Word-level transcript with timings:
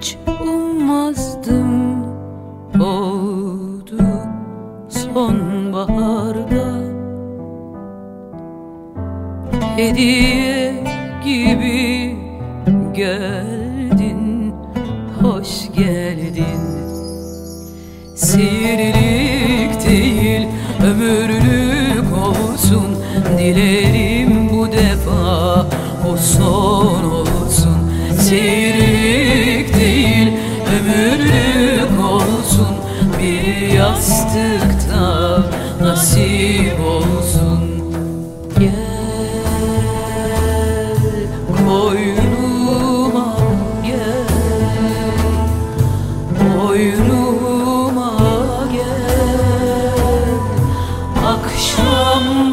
hiç 0.00 0.16
ummazdım. 0.44 2.00
Oldu 2.80 4.02
sonbaharda. 4.88 6.80
Hediye 9.76 10.84
gibi 11.24 12.16
geldin 12.92 14.54
hoş 15.22 15.48
geldin. 15.76 16.60
Sihirlik 18.16 19.86
değil 19.86 20.48
ömürlük 20.84 22.04
olsun. 22.18 22.96
Dilerim 23.38 24.50
bu 24.52 24.72
defa 24.72 25.66
o 26.12 26.16
son 26.16 26.89
yastıkta 34.36 35.42
nasip 35.80 36.80
olsun. 36.80 37.60
Gel 38.58 38.70
koynuma 41.66 43.36
gel 43.86 44.26
Boynuma 46.40 48.12
gel. 48.72 50.24
Akşam 51.26 52.49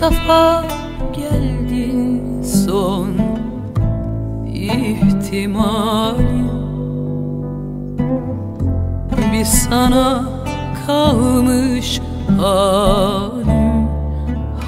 Safa 0.00 0.64
geldin 1.12 2.42
son 2.42 3.08
ihtimalim 4.54 6.50
Bir 9.32 9.44
sana 9.44 10.24
kalmış 10.86 12.00
halim. 12.40 13.88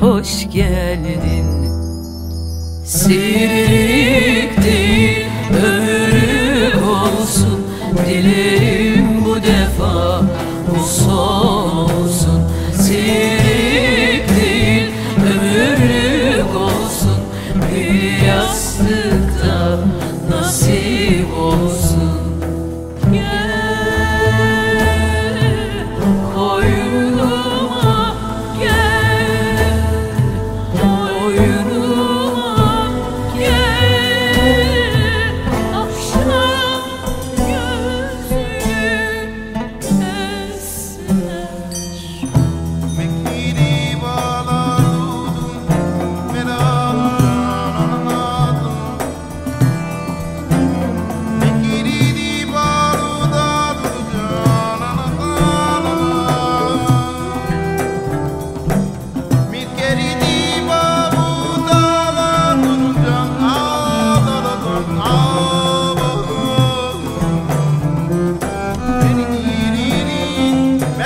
Hoş 0.00 0.50
geldin. 0.50 1.68
Sirlik 2.84 4.64
değil 4.64 5.26
ömürlük 5.64 6.76
olsun. 6.76 7.60
Dilerim 8.06 9.24
bu 9.24 9.36
defa 9.36 10.22
bu 10.70 10.78
son 10.84 11.51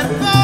Bye. 0.08 0.35